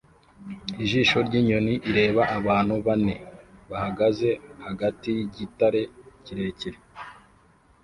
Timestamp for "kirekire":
6.23-6.77